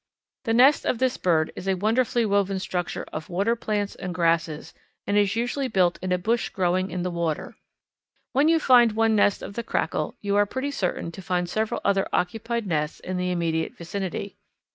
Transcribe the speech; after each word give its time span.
The 0.45 0.53
nest 0.55 0.83
of 0.83 0.97
this 0.97 1.17
bird 1.17 1.51
is 1.55 1.67
a 1.67 1.75
wonderfully 1.75 2.25
woven 2.25 2.57
structure 2.57 3.05
of 3.13 3.29
water 3.29 3.55
plants 3.55 3.93
and 3.93 4.15
grasses 4.15 4.73
and 5.05 5.15
is 5.15 5.35
usually 5.35 5.67
built 5.67 5.99
in 6.01 6.11
a 6.11 6.17
bush 6.17 6.49
growing 6.49 6.89
in 6.89 7.03
the 7.03 7.11
water. 7.11 7.55
When 8.31 8.47
you 8.47 8.59
find 8.59 8.93
one 8.93 9.15
nest 9.15 9.43
of 9.43 9.53
the 9.53 9.61
Crackle 9.63 10.15
you 10.19 10.35
are 10.37 10.47
pretty 10.47 10.71
certain 10.71 11.11
to 11.11 11.21
find 11.21 11.47
several 11.47 11.81
other 11.85 12.09
occupied 12.11 12.65
nests 12.65 12.99
in 12.99 13.17
the 13.17 13.29
immediate 13.29 13.77
vicinity. 13.77 14.37